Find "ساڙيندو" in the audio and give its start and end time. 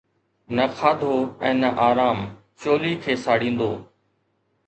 3.25-3.71